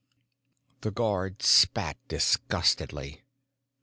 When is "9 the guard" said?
0.77-1.43